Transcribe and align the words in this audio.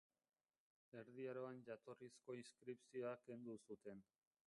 Erdi 1.01 1.27
Aroan 1.35 1.61
jatorrizko 1.69 2.39
inskripzioa 2.41 3.17
kendu 3.29 3.63
zuten. 3.65 4.07